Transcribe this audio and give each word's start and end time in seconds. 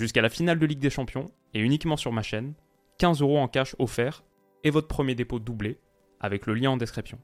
Jusqu'à 0.00 0.22
la 0.22 0.30
finale 0.30 0.58
de 0.58 0.64
Ligue 0.64 0.78
des 0.78 0.88
Champions, 0.88 1.26
et 1.52 1.60
uniquement 1.60 1.98
sur 1.98 2.10
ma 2.10 2.22
chaîne, 2.22 2.54
15 3.00 3.20
euros 3.20 3.38
en 3.38 3.48
cash 3.48 3.76
offert 3.78 4.24
et 4.64 4.70
votre 4.70 4.88
premier 4.88 5.14
dépôt 5.14 5.38
doublé, 5.38 5.78
avec 6.20 6.46
le 6.46 6.54
lien 6.54 6.70
en 6.70 6.78
description. 6.78 7.18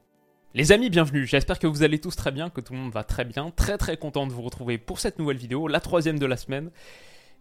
Les 0.53 0.71
amis, 0.71 0.91
bienvenue, 0.91 1.25
j'espère 1.25 1.57
que 1.57 1.65
vous 1.65 1.81
allez 1.81 1.97
tous 1.97 2.15
très 2.15 2.31
bien, 2.31 2.51
que 2.51 2.61
tout 2.61 2.73
le 2.73 2.79
monde 2.79 2.93
va 2.93 3.03
très 3.03 3.25
bien, 3.25 3.49
très 3.49 3.79
très 3.79 3.97
content 3.97 4.27
de 4.27 4.31
vous 4.31 4.43
retrouver 4.43 4.77
pour 4.77 4.99
cette 4.99 5.17
nouvelle 5.17 5.37
vidéo, 5.37 5.67
la 5.67 5.79
troisième 5.79 6.19
de 6.19 6.27
la 6.27 6.37
semaine, 6.37 6.69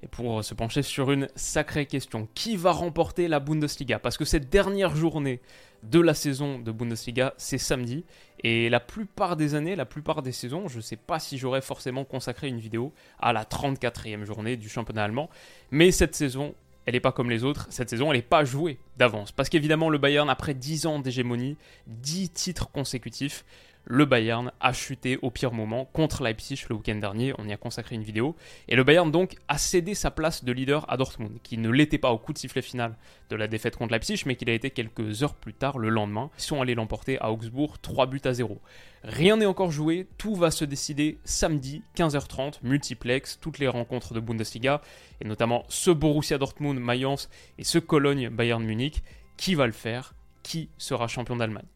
et 0.02 0.08
pour 0.08 0.44
se 0.44 0.54
pencher 0.54 0.82
sur 0.82 1.10
une 1.10 1.28
sacrée 1.36 1.86
question. 1.86 2.28
Qui 2.34 2.56
va 2.56 2.72
remporter 2.72 3.28
la 3.28 3.40
Bundesliga? 3.40 3.98
Parce 3.98 4.18
que 4.18 4.24
cette 4.24 4.50
dernière 4.50 4.94
journée 4.94 5.40
de 5.82 6.00
la 6.00 6.14
saison 6.14 6.58
de 6.58 6.70
Bundesliga, 6.72 7.34
c'est 7.38 7.58
samedi. 7.58 8.04
Et 8.42 8.68
la 8.68 8.80
plupart 8.80 9.36
des 9.36 9.54
années, 9.54 9.76
la 9.76 9.86
plupart 9.86 10.22
des 10.22 10.32
saisons, 10.32 10.68
je 10.68 10.76
ne 10.76 10.82
sais 10.82 10.96
pas 10.96 11.18
si 11.18 11.38
j'aurais 11.38 11.62
forcément 11.62 12.04
consacré 12.04 12.48
une 12.48 12.58
vidéo 12.58 12.92
à 13.18 13.32
la 13.32 13.44
34e 13.44 14.24
journée 14.24 14.56
du 14.56 14.68
championnat 14.68 15.04
allemand. 15.04 15.30
Mais 15.70 15.90
cette 15.90 16.14
saison, 16.14 16.54
elle 16.84 16.94
n'est 16.94 17.00
pas 17.00 17.12
comme 17.12 17.30
les 17.30 17.42
autres. 17.42 17.66
Cette 17.70 17.90
saison, 17.90 18.12
elle 18.12 18.18
n'est 18.18 18.22
pas 18.22 18.44
jouée 18.44 18.78
d'avance. 18.96 19.32
Parce 19.32 19.48
qu'évidemment, 19.48 19.88
le 19.88 19.98
Bayern, 19.98 20.28
après 20.28 20.54
10 20.54 20.86
ans 20.86 20.98
d'hégémonie, 20.98 21.56
10 21.86 22.30
titres 22.30 22.70
consécutifs, 22.70 23.44
le 23.88 24.04
Bayern 24.04 24.50
a 24.60 24.72
chuté 24.72 25.16
au 25.22 25.30
pire 25.30 25.52
moment 25.52 25.84
contre 25.92 26.24
Leipzig 26.24 26.64
le 26.68 26.74
week-end 26.74 26.96
dernier, 26.96 27.32
on 27.38 27.46
y 27.46 27.52
a 27.52 27.56
consacré 27.56 27.94
une 27.94 28.02
vidéo, 28.02 28.34
et 28.68 28.74
le 28.74 28.82
Bayern 28.82 29.12
donc 29.12 29.36
a 29.46 29.58
cédé 29.58 29.94
sa 29.94 30.10
place 30.10 30.44
de 30.44 30.50
leader 30.50 30.84
à 30.90 30.96
Dortmund, 30.96 31.38
qui 31.44 31.56
ne 31.56 31.70
l'était 31.70 31.96
pas 31.96 32.10
au 32.10 32.18
coup 32.18 32.32
de 32.32 32.38
sifflet 32.38 32.62
final 32.62 32.96
de 33.30 33.36
la 33.36 33.46
défaite 33.46 33.76
contre 33.76 33.92
Leipzig, 33.92 34.24
mais 34.26 34.34
qu'il 34.34 34.50
a 34.50 34.54
été 34.54 34.70
quelques 34.70 35.22
heures 35.22 35.34
plus 35.34 35.54
tard, 35.54 35.78
le 35.78 35.88
lendemain, 35.88 36.30
ils 36.36 36.42
sont 36.42 36.60
allés 36.60 36.74
l'emporter 36.74 37.20
à 37.20 37.30
Augsbourg 37.30 37.78
3 37.78 38.06
buts 38.06 38.20
à 38.24 38.32
0. 38.32 38.60
Rien 39.04 39.36
n'est 39.36 39.46
encore 39.46 39.70
joué, 39.70 40.08
tout 40.18 40.34
va 40.34 40.50
se 40.50 40.64
décider 40.64 41.18
samedi 41.24 41.82
15h30, 41.96 42.54
multiplex, 42.64 43.38
toutes 43.40 43.60
les 43.60 43.68
rencontres 43.68 44.14
de 44.14 44.20
Bundesliga, 44.20 44.82
et 45.20 45.24
notamment 45.24 45.64
ce 45.68 45.92
Borussia 45.92 46.38
Dortmund 46.38 46.80
Mayence 46.80 47.30
et 47.56 47.64
ce 47.64 47.78
Cologne 47.78 48.30
Bayern 48.30 48.64
Munich, 48.64 49.04
qui 49.36 49.54
va 49.54 49.66
le 49.66 49.72
faire, 49.72 50.14
qui 50.42 50.70
sera 50.76 51.06
champion 51.06 51.36
d'Allemagne? 51.36 51.66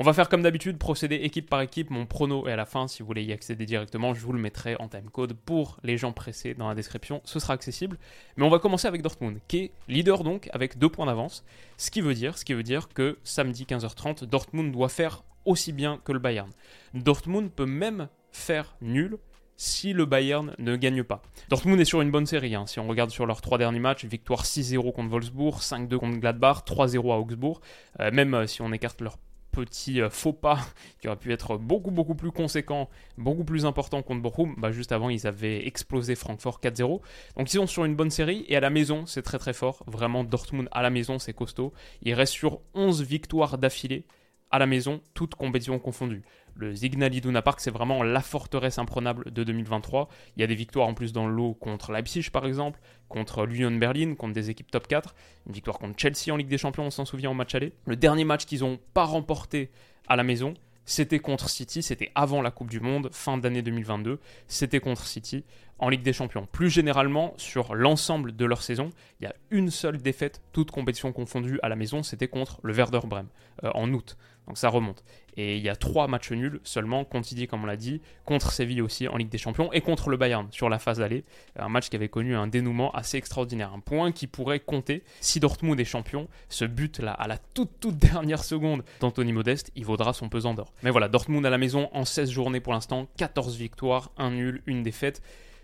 On 0.00 0.02
va 0.02 0.14
faire 0.14 0.30
comme 0.30 0.40
d'habitude, 0.40 0.78
procéder 0.78 1.16
équipe 1.16 1.50
par 1.50 1.60
équipe. 1.60 1.90
Mon 1.90 2.06
prono 2.06 2.48
est 2.48 2.52
à 2.52 2.56
la 2.56 2.64
fin. 2.64 2.88
Si 2.88 3.02
vous 3.02 3.06
voulez 3.06 3.22
y 3.22 3.34
accéder 3.34 3.66
directement, 3.66 4.14
je 4.14 4.24
vous 4.24 4.32
le 4.32 4.38
mettrai 4.38 4.74
en 4.80 4.88
timecode 4.88 5.34
pour 5.34 5.76
les 5.82 5.98
gens 5.98 6.12
pressés 6.12 6.54
dans 6.54 6.70
la 6.70 6.74
description. 6.74 7.20
Ce 7.24 7.38
sera 7.38 7.52
accessible. 7.52 7.98
Mais 8.38 8.44
on 8.46 8.48
va 8.48 8.58
commencer 8.58 8.88
avec 8.88 9.02
Dortmund, 9.02 9.40
qui 9.46 9.58
est 9.58 9.72
leader 9.88 10.24
donc 10.24 10.48
avec 10.54 10.78
deux 10.78 10.88
points 10.88 11.04
d'avance. 11.04 11.44
Ce 11.76 11.90
qui 11.90 12.00
veut 12.00 12.14
dire, 12.14 12.38
ce 12.38 12.46
qui 12.46 12.54
veut 12.54 12.62
dire 12.62 12.88
que 12.88 13.18
samedi 13.24 13.64
15h30, 13.64 14.24
Dortmund 14.24 14.72
doit 14.72 14.88
faire 14.88 15.22
aussi 15.44 15.70
bien 15.70 16.00
que 16.02 16.12
le 16.12 16.18
Bayern. 16.18 16.48
Dortmund 16.94 17.50
peut 17.50 17.66
même 17.66 18.08
faire 18.32 18.76
nul 18.80 19.18
si 19.58 19.92
le 19.92 20.06
Bayern 20.06 20.54
ne 20.58 20.76
gagne 20.76 21.04
pas. 21.04 21.20
Dortmund 21.50 21.78
est 21.78 21.84
sur 21.84 22.00
une 22.00 22.10
bonne 22.10 22.24
série. 22.24 22.54
Hein. 22.54 22.64
Si 22.66 22.80
on 22.80 22.88
regarde 22.88 23.10
sur 23.10 23.26
leurs 23.26 23.42
trois 23.42 23.58
derniers 23.58 23.80
matchs, 23.80 24.06
victoire 24.06 24.44
6-0 24.44 24.94
contre 24.94 25.10
Wolfsburg, 25.10 25.58
5-2 25.58 25.98
contre 25.98 26.16
Gladbach, 26.20 26.62
3-0 26.64 27.12
à 27.12 27.18
Augsbourg. 27.18 27.60
Euh, 28.00 28.10
même 28.10 28.32
euh, 28.32 28.46
si 28.46 28.62
on 28.62 28.72
écarte 28.72 29.02
leur 29.02 29.18
petit 29.52 30.00
euh, 30.00 30.10
faux 30.10 30.32
pas 30.32 30.58
qui 31.00 31.08
aurait 31.08 31.16
pu 31.16 31.32
être 31.32 31.56
beaucoup 31.56 31.90
beaucoup 31.90 32.14
plus 32.14 32.30
conséquent, 32.30 32.88
beaucoup 33.18 33.44
plus 33.44 33.66
important 33.66 34.02
contre 34.02 34.22
Bochum. 34.22 34.54
Bah, 34.58 34.72
juste 34.72 34.92
avant, 34.92 35.10
ils 35.10 35.26
avaient 35.26 35.66
explosé 35.66 36.14
Francfort 36.14 36.60
4-0. 36.62 37.00
Donc 37.36 37.52
ils 37.52 37.56
sont 37.56 37.66
sur 37.66 37.84
une 37.84 37.96
bonne 37.96 38.10
série 38.10 38.44
et 38.48 38.56
à 38.56 38.60
la 38.60 38.70
maison, 38.70 39.06
c'est 39.06 39.22
très 39.22 39.38
très 39.38 39.52
fort. 39.52 39.82
Vraiment, 39.86 40.24
Dortmund 40.24 40.68
à 40.72 40.82
la 40.82 40.90
maison, 40.90 41.18
c'est 41.18 41.32
costaud. 41.32 41.72
Ils 42.02 42.14
restent 42.14 42.34
sur 42.34 42.60
11 42.74 43.02
victoires 43.02 43.58
d'affilée 43.58 44.04
à 44.50 44.58
la 44.58 44.66
maison, 44.66 45.00
toutes 45.14 45.34
compétitions 45.34 45.78
confondues. 45.78 46.22
Le 46.60 46.76
Signal 46.76 47.14
Iduna 47.14 47.40
Park, 47.40 47.58
c'est 47.60 47.70
vraiment 47.70 48.02
la 48.02 48.20
forteresse 48.20 48.78
imprenable 48.78 49.32
de 49.32 49.44
2023. 49.44 50.10
Il 50.36 50.40
y 50.40 50.44
a 50.44 50.46
des 50.46 50.54
victoires 50.54 50.86
en 50.86 50.92
plus 50.92 51.14
dans 51.14 51.26
le 51.26 51.34
lot 51.34 51.54
contre 51.54 51.90
Leipzig, 51.90 52.28
par 52.30 52.44
exemple, 52.44 52.78
contre 53.08 53.46
l'Union 53.46 53.70
Berlin, 53.70 54.14
contre 54.14 54.34
des 54.34 54.50
équipes 54.50 54.70
top 54.70 54.86
4. 54.86 55.14
Une 55.46 55.54
victoire 55.54 55.78
contre 55.78 55.98
Chelsea 55.98 56.30
en 56.30 56.36
Ligue 56.36 56.48
des 56.48 56.58
Champions, 56.58 56.84
on 56.84 56.90
s'en 56.90 57.06
souvient, 57.06 57.30
en 57.30 57.34
match 57.34 57.54
aller. 57.54 57.72
Le 57.86 57.96
dernier 57.96 58.24
match 58.24 58.44
qu'ils 58.44 58.60
n'ont 58.60 58.78
pas 58.92 59.04
remporté 59.04 59.70
à 60.06 60.16
la 60.16 60.22
maison, 60.22 60.52
c'était 60.84 61.18
contre 61.18 61.48
City, 61.48 61.82
c'était 61.82 62.12
avant 62.14 62.42
la 62.42 62.50
Coupe 62.50 62.68
du 62.68 62.80
Monde, 62.80 63.08
fin 63.10 63.38
d'année 63.38 63.62
2022, 63.62 64.18
c'était 64.46 64.80
contre 64.80 65.06
City 65.06 65.44
en 65.80 65.88
Ligue 65.88 66.02
des 66.02 66.12
Champions. 66.12 66.46
Plus 66.52 66.70
généralement, 66.70 67.34
sur 67.36 67.74
l'ensemble 67.74 68.36
de 68.36 68.44
leur 68.44 68.62
saison, 68.62 68.90
il 69.20 69.24
y 69.24 69.26
a 69.26 69.34
une 69.50 69.70
seule 69.70 69.98
défaite, 69.98 70.42
toute 70.52 70.70
compétition 70.70 71.12
confondue 71.12 71.58
à 71.62 71.68
la 71.68 71.76
maison, 71.76 72.02
c'était 72.02 72.28
contre 72.28 72.60
le 72.62 72.72
Werder 72.72 73.00
Bremen 73.04 73.26
euh, 73.64 73.70
en 73.74 73.92
août. 73.92 74.16
Donc 74.46 74.58
ça 74.58 74.68
remonte. 74.68 75.04
Et 75.36 75.56
il 75.56 75.62
y 75.62 75.68
a 75.68 75.76
trois 75.76 76.08
matchs 76.08 76.32
nuls 76.32 76.60
seulement, 76.64 77.04
contre 77.04 77.28
comme 77.46 77.62
on 77.62 77.66
l'a 77.66 77.76
dit, 77.76 78.00
contre 78.24 78.50
Séville 78.50 78.82
aussi 78.82 79.06
en 79.06 79.16
Ligue 79.16 79.28
des 79.28 79.38
Champions 79.38 79.72
et 79.72 79.80
contre 79.80 80.10
le 80.10 80.16
Bayern 80.16 80.48
sur 80.50 80.68
la 80.68 80.80
phase 80.80 80.98
d'aller. 80.98 81.24
Un 81.56 81.68
match 81.68 81.88
qui 81.88 81.94
avait 81.94 82.08
connu 82.08 82.34
un 82.34 82.48
dénouement 82.48 82.90
assez 82.90 83.16
extraordinaire. 83.16 83.72
Un 83.72 83.78
point 83.78 84.10
qui 84.10 84.26
pourrait 84.26 84.58
compter 84.58 85.04
si 85.20 85.38
Dortmund 85.38 85.78
est 85.78 85.84
champion. 85.84 86.26
Ce 86.48 86.64
but-là, 86.64 87.12
à 87.12 87.28
la 87.28 87.38
toute 87.38 87.70
toute 87.78 87.96
dernière 87.96 88.42
seconde 88.42 88.82
d'Anthony 88.98 89.32
Modeste, 89.32 89.70
il 89.76 89.84
vaudra 89.84 90.12
son 90.12 90.28
pesant 90.28 90.54
d'or. 90.54 90.72
Mais 90.82 90.90
voilà, 90.90 91.08
Dortmund 91.08 91.46
à 91.46 91.50
la 91.50 91.58
maison 91.58 91.88
en 91.92 92.04
16 92.04 92.30
journées 92.30 92.60
pour 92.60 92.72
l'instant, 92.72 93.06
14 93.16 93.56
victoires, 93.56 94.10
1 94.18 94.32
nul, 94.32 94.62
une 94.66 94.82
défaite. 94.82 95.22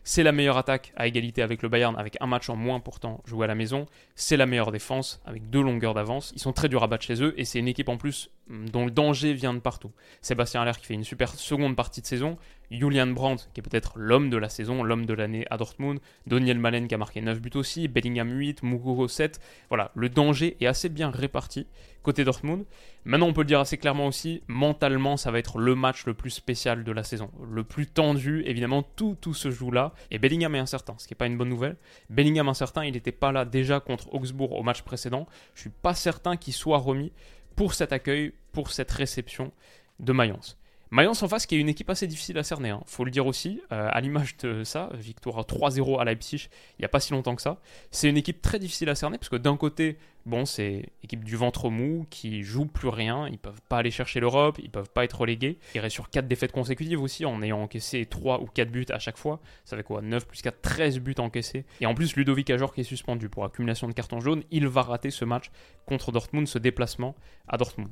C'est 0.09 0.23
la 0.23 0.31
meilleure 0.31 0.57
attaque 0.57 0.93
à 0.95 1.09
égalité 1.09 1.43
avec 1.43 1.63
le 1.63 1.69
Bayern, 1.69 1.97
avec 1.99 2.17
un 2.21 2.29
match 2.29 2.49
en 2.49 2.55
moins 2.55 2.79
pourtant 2.79 3.21
joué 3.25 3.43
à 3.43 3.49
la 3.49 3.57
maison. 3.57 3.87
C'est 4.15 4.37
la 4.37 4.47
meilleure 4.47 4.71
défense, 4.71 5.21
avec 5.27 5.51
deux 5.51 5.61
longueurs 5.61 5.95
d'avance. 5.95 6.33
Ils 6.37 6.39
sont 6.39 6.53
très 6.53 6.69
durs 6.69 6.85
à 6.85 6.87
battre 6.87 7.05
chez 7.05 7.21
eux, 7.21 7.35
et 7.37 7.45
c'est 7.45 7.59
une 7.59 7.67
équipe 7.67 7.89
en 7.89 7.97
plus 7.97 8.31
dont 8.49 8.85
le 8.85 8.93
danger 8.93 9.35
vient 9.35 9.53
de 9.53 9.59
partout. 9.59 9.91
Sébastien 10.21 10.63
Haller 10.63 10.79
qui 10.79 10.87
fait 10.87 10.95
une 10.95 11.03
super 11.03 11.35
seconde 11.35 11.75
partie 11.75 12.03
de 12.03 12.07
saison, 12.07 12.39
Julian 12.71 13.09
Brandt 13.09 13.49
qui 13.53 13.61
est 13.61 13.63
peut-être 13.63 13.93
l'homme 13.97 14.31
de 14.31 14.37
la 14.37 14.49
saison, 14.49 14.83
l'homme 14.83 15.07
de 15.07 15.15
l'année 15.15 15.47
à 15.51 15.57
Dortmund, 15.57 16.01
Daniel 16.27 16.59
Malen 16.59 16.89
qui 16.89 16.95
a 16.95 16.99
marqué 16.99 17.21
9 17.21 17.41
buts 17.41 17.51
aussi, 17.55 17.89
Bellingham 17.89 18.31
8, 18.31 18.63
Mukoko 18.63 19.09
7. 19.09 19.41
Voilà, 19.69 19.91
le 19.95 20.09
danger 20.09 20.57
est 20.61 20.67
assez 20.67 20.89
bien 20.89 21.11
réparti 21.11 21.67
côté 22.07 22.23
Dortmund. 22.23 22.65
Maintenant, 23.05 23.27
on 23.27 23.33
peut 23.33 23.41
le 23.41 23.49
dire 23.49 23.59
assez 23.59 23.79
clairement 23.79 24.07
aussi, 24.07 24.43
mentalement, 24.47 25.17
ça 25.17 25.33
va 25.33 25.41
être 25.41 25.59
le 25.59 25.75
match 25.75 26.07
le 26.07 26.15
plus 26.15 26.31
spécial 26.31 26.85
de 26.85 26.93
la 26.93 27.03
saison, 27.03 27.31
le 27.51 27.65
plus 27.65 27.89
tendu. 27.89 28.45
Évidemment, 28.47 28.85
tout, 28.85 29.17
tout 29.21 29.35
se 29.35 29.51
joue 29.51 29.73
là. 29.73 29.93
Et 30.13 30.19
Bellingham 30.19 30.55
est 30.55 30.61
incertain, 30.61 30.95
ce 30.99 31.09
qui 31.09 31.15
n'est 31.15 31.19
pas 31.19 31.27
une 31.27 31.37
bonne 31.37 31.49
nouvelle. 31.49 31.77
Bellingham 32.09 32.49
incertain, 32.49 32.85
il 32.85 32.93
n'était 32.93 33.11
pas 33.11 33.33
là 33.33 33.45
déjà 33.45 33.81
contre 33.81 34.15
Augsbourg 34.15 34.53
au 34.53 34.63
match 34.63 34.83
précédent. 34.83 35.27
Je 35.55 35.63
suis 35.63 35.71
pas 35.71 35.95
certain 35.95 36.37
qu'il 36.37 36.55
soit 36.55 36.79
remis 36.79 37.13
pour 37.57 37.75
cet 37.75 37.93
accueil, 37.93 38.33
pour 38.53 38.71
cette 38.71 38.93
réception 38.93 39.53
de 39.99 40.13
Mayence. 40.13 40.59
Mayence 40.91 41.23
en 41.23 41.29
face 41.29 41.47
qui 41.47 41.57
est 41.57 41.59
une 41.59 41.69
équipe 41.69 41.91
assez 41.91 42.07
difficile 42.07 42.39
à 42.39 42.45
cerner, 42.45 42.71
hein. 42.71 42.83
faut 42.87 43.05
le 43.05 43.11
dire 43.11 43.27
aussi, 43.27 43.61
euh, 43.73 43.89
à 43.91 44.01
l'image 44.01 44.37
de 44.39 44.63
ça, 44.63 44.91
victoire 44.95 45.41
3-0 45.41 46.01
à 46.01 46.05
Leipzig 46.05 46.49
il 46.79 46.83
n'y 46.83 46.85
a 46.85 46.89
pas 46.89 47.01
si 47.01 47.13
longtemps 47.13 47.35
que 47.35 47.43
ça. 47.43 47.61
C'est 47.91 48.09
une 48.09 48.17
équipe 48.17 48.41
très 48.41 48.59
difficile 48.59 48.89
à 48.89 48.95
cerner 48.95 49.19
parce 49.19 49.29
que 49.29 49.37
d'un 49.37 49.57
côté, 49.57 49.99
bon, 50.27 50.45
c'est 50.45 50.91
équipe 51.03 51.25
du 51.25 51.37
ventre 51.37 51.71
mou 51.71 52.07
qui 52.11 52.43
joue 52.43 52.67
plus 52.67 52.89
rien, 52.89 53.29
ils 53.29 53.39
peuvent 53.39 53.61
pas 53.69 53.79
aller 53.79 53.91
chercher 53.91 54.21
l'Europe, 54.21 54.59
ils 54.63 54.71
peuvent 54.71 54.91
pas 54.91 55.05
être 55.05 55.21
relégués. 55.21 55.59
Ils 55.75 55.81
restent 55.81 55.95
sur 55.95 56.11
4 56.11 56.29
défaites 56.29 56.53
consécutives 56.53 57.03
aussi 57.03 57.25
en 57.25 57.43
ayant 57.43 57.63
encaissé 57.63 58.07
3 58.07 58.43
ou 58.43 58.47
4 58.47 58.71
buts 58.71 58.87
à 58.91 58.99
chaque 58.99 59.17
fois. 59.17 59.41
Ça 59.65 59.77
fait 59.77 59.83
quoi 59.83 60.03
9 60.03 60.27
plus 60.27 60.43
4, 60.43 60.61
13 60.61 61.01
buts 61.01 61.15
encaissés. 61.19 61.65
Et 61.81 61.87
en 61.87 61.95
plus, 61.95 62.15
Ludovic 62.17 62.51
Ajor 62.51 62.73
qui 62.73 62.83
est 62.83 62.85
suspendu 62.85 63.29
pour 63.29 63.45
accumulation 63.45 63.89
de 63.89 63.93
cartons 63.93 64.21
jaunes, 64.21 64.45
il 64.51 64.69
va 64.69 64.83
rater 64.83 65.11
ce 65.11 65.25
match 65.25 65.51
contre 65.87 66.13
Dortmund, 66.13 66.47
ce 66.47 66.59
déplacement 66.59 67.17
à 67.49 67.57
Dortmund. 67.57 67.91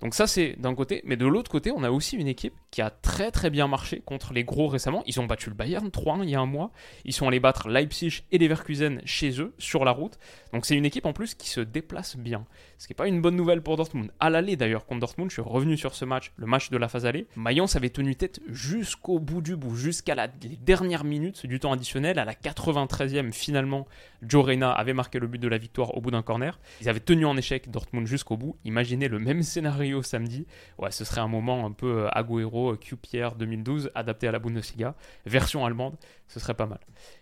Donc 0.00 0.14
ça 0.14 0.26
c'est 0.26 0.54
d'un 0.58 0.74
côté, 0.74 1.02
mais 1.04 1.16
de 1.16 1.26
l'autre 1.26 1.50
côté 1.50 1.72
on 1.72 1.82
a 1.82 1.90
aussi 1.90 2.16
une 2.16 2.28
équipe 2.28 2.54
qui 2.70 2.82
a 2.82 2.90
très 2.90 3.30
très 3.30 3.50
bien 3.50 3.66
marché 3.66 4.00
contre 4.04 4.32
les 4.32 4.44
gros 4.44 4.68
récemment. 4.68 5.02
Ils 5.06 5.18
ont 5.20 5.26
battu 5.26 5.48
le 5.50 5.56
Bayern 5.56 5.88
3-1 5.88 6.22
il 6.22 6.30
y 6.30 6.34
a 6.36 6.40
un 6.40 6.46
mois, 6.46 6.70
ils 7.04 7.12
sont 7.12 7.26
allés 7.26 7.40
battre 7.40 7.68
Leipzig 7.68 8.22
et 8.30 8.38
Leverkusen 8.38 9.00
chez 9.04 9.40
eux 9.40 9.54
sur 9.58 9.84
la 9.84 9.90
route. 9.90 10.18
Donc 10.52 10.66
c'est 10.66 10.76
une 10.76 10.84
équipe 10.84 11.06
en 11.06 11.12
plus 11.12 11.34
qui 11.34 11.48
se 11.48 11.60
déplace 11.60 12.16
bien, 12.16 12.44
ce 12.78 12.86
qui 12.86 12.92
n'est 12.92 12.96
pas 12.96 13.08
une 13.08 13.20
bonne 13.20 13.34
nouvelle 13.34 13.60
pour 13.60 13.76
Dortmund. 13.76 14.12
À 14.20 14.30
l'aller 14.30 14.56
d'ailleurs 14.56 14.86
contre 14.86 15.00
Dortmund, 15.00 15.30
je 15.30 15.34
suis 15.34 15.42
revenu 15.42 15.76
sur 15.76 15.94
ce 15.94 16.04
match, 16.04 16.32
le 16.36 16.46
match 16.46 16.70
de 16.70 16.76
la 16.76 16.88
phase 16.88 17.04
aller. 17.04 17.26
Mayence 17.34 17.74
avait 17.74 17.90
tenu 17.90 18.14
tête 18.14 18.40
jusqu'au 18.48 19.18
bout 19.18 19.40
du 19.40 19.56
bout, 19.56 19.74
jusqu'à 19.74 20.14
les 20.14 20.56
dernières 20.56 21.04
minutes 21.04 21.44
du 21.46 21.58
temps 21.58 21.72
additionnel, 21.72 22.18
à 22.18 22.24
la 22.24 22.34
93e 22.34 23.32
finalement, 23.32 23.86
Joe 24.22 24.44
Reyna 24.44 24.70
avait 24.70 24.92
marqué 24.92 25.18
le 25.18 25.26
but 25.26 25.38
de 25.38 25.48
la 25.48 25.58
victoire 25.58 25.96
au 25.96 26.00
bout 26.00 26.10
d'un 26.10 26.22
corner. 26.22 26.58
Ils 26.80 26.88
avaient 26.88 27.00
tenu 27.00 27.26
en 27.26 27.36
échec 27.36 27.70
Dortmund 27.70 28.06
jusqu'au 28.06 28.36
bout. 28.36 28.56
Imaginez 28.64 29.08
le 29.08 29.18
même 29.18 29.42
scénario 29.42 29.87
Samedi. 30.02 30.46
Ouais, 30.78 30.90
ce 30.90 31.04
serait 31.04 31.20
un 31.20 31.28
moment 31.28 31.66
un 31.66 31.72
peu 31.72 32.04
euh, 32.04 32.08
Agüero 32.12 32.76
QPR 32.76 33.34
2012 33.36 33.90
adapté 33.94 34.28
à 34.28 34.32
la 34.32 34.38
Bundesliga, 34.38 34.94
version 35.26 35.64
allemande, 35.64 35.96
ce 36.28 36.40
serait 36.40 36.54
pas 36.54 36.66
mal. 36.66 36.80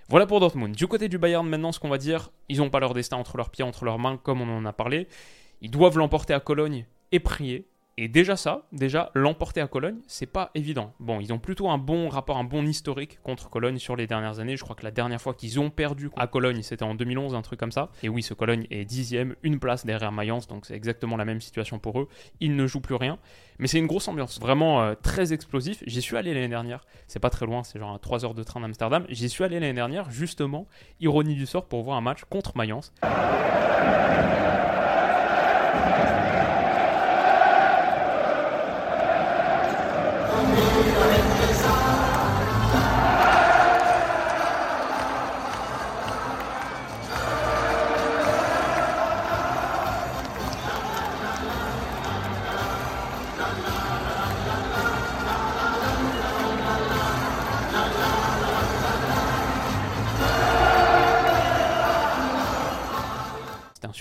Voilà 0.09 0.27
pour 0.27 0.41
Dortmund. 0.41 0.75
Du 0.75 0.87
côté 0.87 1.09
du 1.09 1.19
Bayern 1.19 1.49
maintenant, 1.49 1.73
ce 1.73 1.81
qu'on 1.81 1.89
va 1.89 1.99
dire, 1.99 2.31
ils 2.49 2.59
n'ont 2.59 2.71
pas 2.71 2.81
leur 2.81 2.95
destin 2.95 3.17
entre 3.17 3.37
leurs 3.37 3.51
pieds, 3.51 3.65
entre 3.65 3.85
leurs 3.85 3.99
mains, 3.99 4.17
comme 4.17 4.41
on 4.41 4.57
en 4.57 4.65
a 4.65 4.73
parlé. 4.73 5.09
Ils 5.61 5.71
doivent 5.71 5.99
l'emporter 5.99 6.35
à 6.35 6.41
Cologne 6.41 6.87
et 7.13 7.21
prier. 7.21 7.69
Et 7.99 8.09
déjà 8.09 8.37
ça, 8.37 8.67
déjà 8.73 9.11
l'emporter 9.15 9.63
à 9.63 9.69
Cologne, 9.69 9.97
c'est 10.07 10.27
pas 10.27 10.51
évident. 10.55 10.93
Bon, 11.01 11.19
ils 11.19 11.33
ont 11.33 11.39
plutôt 11.39 11.71
un 11.71 11.79
bon 11.79 12.11
rapport, 12.11 12.37
un 12.37 12.45
bon 12.45 12.67
historique 12.67 13.19
contre 13.23 13.49
Cologne 13.49 13.79
sur 13.79 13.97
les 13.97 14.07
dernières 14.07 14.39
années. 14.39 14.59
Je 14.59 14.65
crois 14.65 14.77
que 14.77 14.85
la 14.85 14.91
dernière 14.91 15.19
fois 15.19 15.33
qu'ils 15.33 15.59
ont 15.61 15.71
perdu 15.71 16.11
à 16.15 16.27
Cologne, 16.27 16.61
c'était 16.61 16.83
en 16.83 16.95
2011, 16.95 17.35
un 17.35 17.41
truc 17.41 17.59
comme 17.59 17.73
ça. 17.73 17.89
Et 18.03 18.11
oui, 18.11 18.23
ce 18.23 18.35
Cologne 18.35 18.67
est 18.71 18.85
dixième, 18.85 19.35
une 19.43 19.59
place 19.59 19.87
derrière 19.87 20.13
Mayence, 20.13 20.47
donc 20.47 20.67
c'est 20.67 20.75
exactement 20.75 21.17
la 21.17 21.25
même 21.25 21.41
situation 21.41 21.79
pour 21.79 21.99
eux. 21.99 22.09
Ils 22.41 22.55
ne 22.55 22.67
jouent 22.67 22.83
plus 22.83 22.97
rien, 22.97 23.19
mais 23.59 23.67
c'est 23.67 23.79
une 23.79 23.87
grosse 23.87 24.09
ambiance, 24.09 24.39
vraiment 24.41 24.83
euh, 24.83 24.95
très 24.95 25.33
explosif. 25.33 25.83
J'y 25.87 26.03
suis 26.03 26.19
allé 26.19 26.35
l'année 26.35 26.49
dernière, 26.49 26.85
c'est 27.07 27.19
pas 27.19 27.31
très 27.31 27.47
loin, 27.47 27.63
c'est 27.63 27.79
genre 27.79 27.95
à 27.95 27.99
3 27.99 28.27
heures 28.27 28.35
de 28.35 28.43
train 28.43 28.61
d'Amsterdam. 28.61 29.07
J'y 29.09 29.31
suis 29.31 29.43
allé 29.43 29.59
l'année 29.59 29.73
dernière, 29.73 30.11
justement, 30.11 30.69
ironie 31.01 31.35
du 31.35 31.47
sort, 31.47 31.65
pour 31.65 31.83
voir 31.83 31.97
un 31.97 32.03
match 32.03 32.25
contre 32.25 32.59
Mayence. 32.59 32.93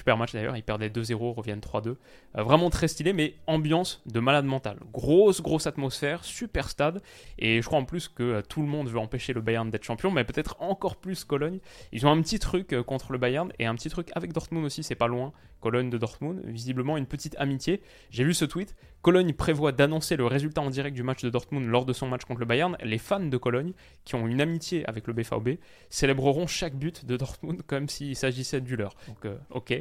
Super 0.06 0.18
match 0.18 0.34
d'ailleurs, 0.34 0.56
ils 0.56 0.62
perdaient 0.62 0.90
2-0, 0.90 1.34
reviennent 1.34 1.62
3-2. 1.62 1.96
Euh, 2.38 2.44
vraiment 2.44 2.69
très 2.69 2.88
stylé, 2.88 3.12
mais 3.12 3.34
ambiance 3.48 4.04
de 4.06 4.19
malade 4.19 4.46
mental. 4.46 4.78
Grosse, 4.94 5.42
grosse 5.42 5.66
atmosphère, 5.66 6.24
super 6.24 6.69
stade. 6.69 7.02
Et 7.40 7.60
je 7.60 7.66
crois 7.66 7.80
en 7.80 7.86
plus 7.86 8.07
que 8.07 8.22
euh, 8.22 8.42
tout 8.44 8.62
le 8.62 8.68
monde 8.68 8.88
veut 8.88 9.00
empêcher 9.00 9.34
le 9.34 9.42
Bayern 9.42 9.68
d'être 9.72 9.84
champion, 9.84 10.12
mais 10.12 10.24
peut-être 10.24 10.57
encore 10.60 10.98
plus 10.98 11.24
Cologne. 11.24 11.57
Ils 11.92 12.06
ont 12.06 12.12
un 12.12 12.22
petit 12.22 12.38
truc 12.38 12.72
euh, 12.74 12.84
contre 12.84 13.13
le 13.13 13.18
Bayern 13.18 13.52
et 13.57 13.66
un 13.66 13.74
petit 13.74 13.90
truc 13.90 14.10
avec 14.13 14.31
Dortmund 14.31 14.63
aussi, 14.63 14.84
c'est 14.84 14.94
pas 14.94 15.07
loin. 15.07 15.34
Cologne 15.65 15.89
de 15.89 15.97
Dortmund, 15.97 16.44
visiblement 16.45 16.95
une 16.95 17.07
petite 17.07 17.35
amitié. 17.39 17.81
J'ai 18.12 18.23
vu 18.23 18.35
ce 18.35 18.45
tweet. 18.45 18.75
Cologne 19.01 19.33
prévoit 19.33 19.71
d'annoncer 19.71 20.15
le 20.15 20.27
résultat 20.27 20.62
en 20.62 20.69
direct 20.69 20.95
du 20.95 21.01
match 21.01 21.23
de 21.23 21.31
Dortmund 21.31 21.67
lors 21.67 21.85
de 21.85 21.94
son 21.94 22.07
match 22.07 22.23
contre 22.23 22.41
le 22.41 22.45
Bayern. 22.45 22.77
Les 22.83 23.00
fans 23.00 23.19
de 23.19 23.38
Cologne, 23.38 23.73
qui 24.03 24.13
ont 24.13 24.27
une 24.27 24.41
amitié 24.41 24.88
avec 24.88 25.07
le 25.07 25.13
BVB, 25.13 25.57
célébreront 25.89 26.45
chaque 26.45 26.75
but 26.75 27.03
de 27.07 27.17
Dortmund 27.17 27.63
comme 27.67 27.89
s'il 27.89 28.15
s'agissait 28.15 28.62
du 28.62 28.75
leur. 28.75 28.95
Donc, 29.07 29.33
ok. 29.50 29.73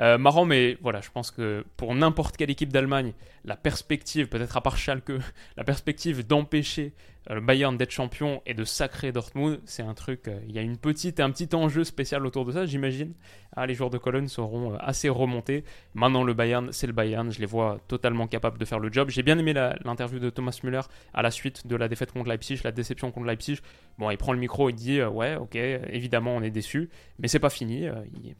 Euh, 0.00 0.16
marrant, 0.16 0.44
mais 0.44 0.78
voilà, 0.80 1.00
je 1.00 1.10
pense 1.10 1.30
que 1.30 1.64
pour 1.76 1.94
n'importe 1.94 2.36
quelle 2.36 2.50
équipe 2.50 2.72
d'Allemagne, 2.72 3.12
la 3.44 3.56
perspective, 3.56 4.28
peut-être 4.28 4.56
à 4.56 4.62
part 4.62 4.78
Schalke, 4.78 5.12
la 5.56 5.64
perspective 5.64 6.26
d'empêcher 6.26 6.94
euh, 6.94 7.17
le 7.34 7.40
Bayern 7.40 7.76
d'être 7.76 7.90
champion 7.90 8.42
et 8.46 8.54
de 8.54 8.64
sacrer 8.64 9.12
Dortmund, 9.12 9.60
c'est 9.64 9.82
un 9.82 9.94
truc. 9.94 10.28
Euh, 10.28 10.40
il 10.48 10.54
y 10.54 10.58
a 10.58 10.62
une 10.62 10.78
petite, 10.78 11.20
un 11.20 11.30
petit 11.30 11.54
enjeu 11.54 11.84
spécial 11.84 12.24
autour 12.24 12.44
de 12.44 12.52
ça, 12.52 12.64
j'imagine. 12.64 13.14
Ah, 13.54 13.66
les 13.66 13.74
joueurs 13.74 13.90
de 13.90 13.98
Cologne 13.98 14.28
seront 14.28 14.76
assez 14.76 15.08
remontés. 15.08 15.64
Maintenant, 15.94 16.22
le 16.22 16.32
Bayern, 16.32 16.70
c'est 16.72 16.86
le 16.86 16.92
Bayern. 16.92 17.30
Je 17.30 17.40
les 17.40 17.46
vois 17.46 17.80
totalement 17.88 18.26
capables 18.26 18.58
de 18.58 18.64
faire 18.64 18.78
le 18.78 18.90
job. 18.90 19.10
J'ai 19.10 19.22
bien 19.22 19.38
aimé 19.38 19.52
l'interview 19.84 20.18
de 20.18 20.30
Thomas 20.30 20.58
Müller 20.62 20.82
à 21.12 21.22
la 21.22 21.30
suite 21.30 21.66
de 21.66 21.76
la 21.76 21.88
défaite 21.88 22.12
contre 22.12 22.28
Leipzig, 22.28 22.60
la 22.64 22.72
déception 22.72 23.10
contre 23.10 23.26
Leipzig. 23.26 23.58
Bon, 23.98 24.10
il 24.10 24.16
prend 24.16 24.32
le 24.32 24.38
micro, 24.38 24.70
il 24.70 24.74
dit 24.74 25.02
Ouais, 25.02 25.36
ok, 25.36 25.56
évidemment, 25.56 26.36
on 26.36 26.42
est 26.42 26.50
déçu, 26.50 26.88
mais 27.18 27.28
c'est 27.28 27.38
pas 27.40 27.50
fini. 27.50 27.86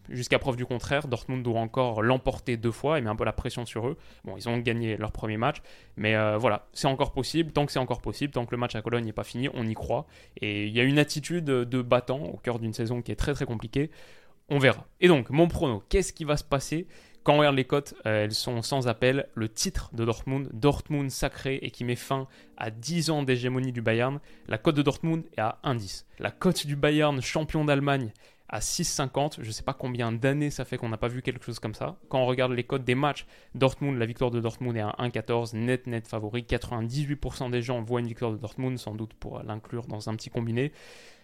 Jusqu'à 0.08 0.38
preuve 0.38 0.56
du 0.56 0.66
contraire, 0.66 1.08
Dortmund 1.08 1.42
doit 1.42 1.60
encore 1.60 2.02
l'emporter 2.02 2.56
deux 2.56 2.70
fois 2.70 2.98
et 2.98 3.00
met 3.00 3.10
un 3.10 3.16
peu 3.16 3.24
la 3.24 3.32
pression 3.32 3.66
sur 3.66 3.88
eux. 3.88 3.96
Bon, 4.24 4.36
ils 4.36 4.48
ont 4.48 4.58
gagné 4.58 4.96
leur 4.96 5.12
premier 5.12 5.36
match, 5.36 5.56
mais 5.96 6.14
euh, 6.14 6.36
voilà, 6.38 6.68
c'est 6.72 6.86
encore 6.86 7.12
possible. 7.12 7.52
Tant 7.52 7.66
que 7.66 7.72
c'est 7.72 7.78
encore 7.78 8.00
possible, 8.00 8.32
tant 8.32 8.46
que 8.46 8.52
le 8.52 8.58
match 8.58 8.76
à 8.78 8.82
Cologne 8.82 9.04
n'est 9.04 9.12
pas 9.12 9.24
fini, 9.24 9.48
on 9.54 9.66
y 9.66 9.74
croit. 9.74 10.06
Et 10.40 10.66
il 10.66 10.74
y 10.74 10.80
a 10.80 10.84
une 10.84 10.98
attitude 10.98 11.44
de 11.44 11.82
battant 11.82 12.22
au 12.22 12.36
cœur 12.36 12.58
d'une 12.58 12.72
saison 12.72 13.02
qui 13.02 13.12
est 13.12 13.16
très 13.16 13.34
très 13.34 13.44
compliquée. 13.44 13.90
On 14.48 14.58
verra. 14.58 14.86
Et 15.00 15.08
donc, 15.08 15.28
mon 15.28 15.46
prono, 15.46 15.82
qu'est-ce 15.88 16.12
qui 16.12 16.24
va 16.24 16.36
se 16.36 16.44
passer 16.44 16.86
quand 17.28 17.34
on 17.34 17.38
regarde 17.40 17.56
les 17.56 17.64
cotes, 17.64 17.92
euh, 18.06 18.24
elles 18.24 18.32
sont 18.32 18.62
sans 18.62 18.88
appel. 18.88 19.28
Le 19.34 19.50
titre 19.50 19.90
de 19.92 20.02
Dortmund, 20.06 20.48
Dortmund 20.54 21.10
sacré 21.10 21.56
et 21.60 21.70
qui 21.70 21.84
met 21.84 21.94
fin 21.94 22.26
à 22.56 22.70
10 22.70 23.10
ans 23.10 23.22
d'hégémonie 23.22 23.70
du 23.70 23.82
Bayern. 23.82 24.18
La 24.46 24.56
cote 24.56 24.76
de 24.76 24.80
Dortmund 24.80 25.24
est 25.36 25.40
à 25.42 25.58
1,10. 25.62 26.06
La 26.20 26.30
cote 26.30 26.66
du 26.66 26.74
Bayern, 26.74 27.20
champion 27.20 27.66
d'Allemagne, 27.66 28.14
à 28.48 28.60
6,50. 28.60 29.36
Je 29.40 29.46
ne 29.46 29.52
sais 29.52 29.62
pas 29.62 29.74
combien 29.74 30.12
d'années 30.12 30.50
ça 30.50 30.64
fait 30.64 30.76
qu'on 30.76 30.88
n'a 30.88 30.96
pas 30.96 31.08
vu 31.08 31.22
quelque 31.22 31.44
chose 31.44 31.58
comme 31.58 31.74
ça. 31.74 31.96
Quand 32.08 32.20
on 32.20 32.26
regarde 32.26 32.52
les 32.52 32.64
codes 32.64 32.84
des 32.84 32.94
matchs, 32.94 33.26
Dortmund, 33.54 33.98
la 33.98 34.06
victoire 34.06 34.30
de 34.30 34.40
Dortmund 34.40 34.76
est 34.76 34.80
à 34.80 34.94
1,14, 34.98 35.56
net 35.56 35.86
net 35.86 36.06
favori. 36.06 36.42
98% 36.42 37.50
des 37.50 37.62
gens 37.62 37.80
voient 37.82 38.00
une 38.00 38.06
victoire 38.06 38.32
de 38.32 38.36
Dortmund, 38.36 38.78
sans 38.78 38.94
doute 38.94 39.14
pour 39.14 39.42
l'inclure 39.42 39.86
dans 39.86 40.08
un 40.08 40.16
petit 40.16 40.30
combiné. 40.30 40.72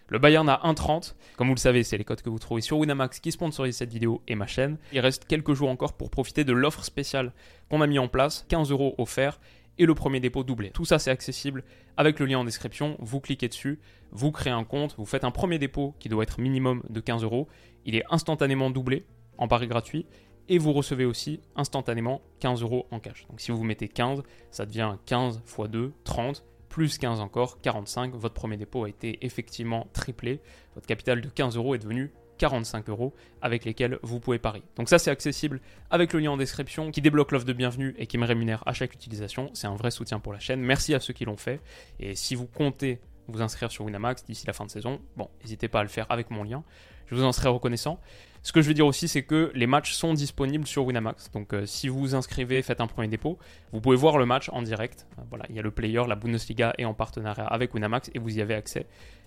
Le 0.07 0.19
Bayern 0.19 0.47
a 0.47 0.61
1,30. 0.63 1.15
Comme 1.35 1.47
vous 1.47 1.55
le 1.55 1.59
savez, 1.59 1.83
c'est 1.83 1.97
les 1.97 2.03
codes 2.03 2.21
que 2.21 2.29
vous 2.29 2.37
trouvez 2.37 2.61
sur 2.61 2.77
Winamax 2.77 3.19
qui 3.19 3.31
sponsorise 3.31 3.75
cette 3.75 3.91
vidéo 3.91 4.21
et 4.27 4.35
ma 4.35 4.45
chaîne. 4.45 4.77
Il 4.93 4.99
reste 4.99 5.25
quelques 5.25 5.53
jours 5.53 5.69
encore 5.69 5.93
pour 5.93 6.11
profiter 6.11 6.43
de 6.43 6.53
l'offre 6.53 6.83
spéciale 6.83 7.31
qu'on 7.69 7.81
a 7.81 7.87
mis 7.87 7.97
en 7.97 8.07
place. 8.07 8.45
15 8.49 8.69
euros 8.69 8.93
offerts 8.99 9.39
et 9.77 9.85
le 9.85 9.95
premier 9.95 10.19
dépôt 10.19 10.43
doublé. 10.43 10.71
Tout 10.71 10.85
ça, 10.85 10.99
c'est 10.99 11.11
accessible 11.11 11.63
avec 11.97 12.19
le 12.19 12.25
lien 12.25 12.39
en 12.39 12.43
description. 12.43 12.95
Vous 12.99 13.19
cliquez 13.19 13.47
dessus, 13.47 13.79
vous 14.11 14.31
créez 14.31 14.53
un 14.53 14.63
compte, 14.63 14.95
vous 14.97 15.05
faites 15.05 15.23
un 15.23 15.31
premier 15.31 15.59
dépôt 15.59 15.95
qui 15.99 16.09
doit 16.09 16.23
être 16.23 16.39
minimum 16.39 16.83
de 16.89 16.99
15 16.99 17.23
euros. 17.23 17.47
Il 17.85 17.95
est 17.95 18.03
instantanément 18.09 18.69
doublé 18.69 19.05
en 19.37 19.47
pari 19.47 19.67
gratuit 19.67 20.05
et 20.47 20.57
vous 20.57 20.73
recevez 20.73 21.05
aussi 21.05 21.41
instantanément 21.55 22.21
15 22.39 22.61
euros 22.61 22.87
en 22.91 22.99
cash. 22.99 23.25
Donc 23.29 23.41
si 23.41 23.51
vous 23.51 23.63
mettez 23.63 23.87
15, 23.87 24.23
ça 24.51 24.65
devient 24.65 24.95
15 25.05 25.41
x 25.45 25.69
2, 25.69 25.93
30, 26.03 26.45
plus 26.69 26.97
15 26.97 27.19
encore, 27.19 27.61
45. 27.61 28.13
Votre 28.15 28.33
premier 28.33 28.57
dépôt 28.57 28.83
a 28.83 28.89
été 28.89 29.25
effectivement 29.25 29.87
triplé. 29.93 30.41
Votre 30.75 30.87
capital 30.87 31.21
de 31.21 31.29
15 31.29 31.57
euros 31.57 31.75
est 31.75 31.79
devenu 31.79 32.11
45 32.37 32.89
euros 32.89 33.13
avec 33.41 33.65
lesquels 33.65 33.99
vous 34.01 34.19
pouvez 34.19 34.39
parier. 34.39 34.63
Donc 34.75 34.89
ça 34.89 34.99
c'est 34.99 35.11
accessible 35.11 35.61
avec 35.89 36.13
le 36.13 36.19
lien 36.19 36.31
en 36.31 36.37
description 36.37 36.91
qui 36.91 37.01
débloque 37.01 37.31
l'offre 37.31 37.45
de 37.45 37.53
bienvenue 37.53 37.95
et 37.97 38.07
qui 38.07 38.17
me 38.17 38.25
rémunère 38.25 38.63
à 38.65 38.73
chaque 38.73 38.93
utilisation. 38.93 39.49
C'est 39.53 39.67
un 39.67 39.75
vrai 39.75 39.91
soutien 39.91 40.19
pour 40.19 40.33
la 40.33 40.39
chaîne. 40.39 40.61
Merci 40.61 40.93
à 40.93 40.99
ceux 40.99 41.13
qui 41.13 41.25
l'ont 41.25 41.37
fait. 41.37 41.61
Et 41.99 42.15
si 42.15 42.35
vous 42.35 42.47
comptez 42.47 42.99
vous 43.27 43.41
inscrire 43.41 43.71
sur 43.71 43.85
Winamax 43.85 44.23
d'ici 44.25 44.45
la 44.45 44.53
fin 44.53 44.65
de 44.65 44.71
saison, 44.71 45.01
bon, 45.17 45.29
n'hésitez 45.41 45.67
pas 45.67 45.79
à 45.79 45.83
le 45.83 45.89
faire 45.89 46.05
avec 46.09 46.29
mon 46.29 46.43
lien. 46.43 46.63
Je 47.07 47.15
vous 47.15 47.23
en 47.23 47.31
serai 47.31 47.49
reconnaissant. 47.49 47.99
Ce 48.41 48.51
que 48.51 48.61
je 48.61 48.67
veux 48.67 48.73
dire 48.75 48.85
aussi, 48.85 49.07
c'est 49.07 49.23
que 49.23 49.51
les 49.55 49.65
matchs 49.65 49.93
sont 49.93 50.13
disponibles 50.13 50.67
sur 50.67 50.85
Winamax. 50.85 51.31
Donc 51.31 51.53
euh, 51.53 51.65
si 51.65 51.87
vous 51.87 51.99
vous 51.99 52.15
inscrivez, 52.15 52.61
faites 52.61 52.79
un 52.79 52.85
premier 52.85 53.07
dépôt, 53.07 53.39
vous 53.71 53.81
pouvez 53.81 53.95
voir 53.95 54.19
le 54.19 54.25
match 54.27 54.49
en 54.49 54.61
direct. 54.61 55.07
Euh, 55.17 55.23
voilà, 55.29 55.45
il 55.49 55.55
y 55.55 55.59
a 55.59 55.63
le 55.63 55.71
player, 55.71 56.03
la 56.07 56.15
Bundesliga 56.15 56.73
est 56.77 56.85
en 56.85 56.93
partenariat 56.93 57.45
avec 57.45 57.73
Winamax 57.73 58.11
et 58.13 58.19
vous 58.19 58.37
y 58.37 58.41
avez 58.41 58.53
accès 58.53 58.85